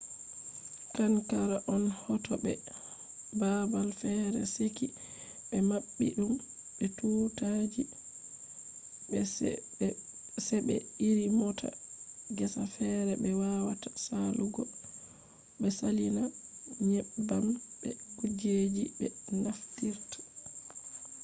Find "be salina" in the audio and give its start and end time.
15.59-16.23